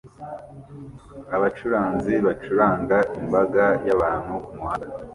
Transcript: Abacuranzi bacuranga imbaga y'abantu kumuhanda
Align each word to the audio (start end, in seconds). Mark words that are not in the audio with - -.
Abacuranzi 1.35 2.13
bacuranga 2.25 2.97
imbaga 3.19 3.65
y'abantu 3.87 4.33
kumuhanda 4.45 4.87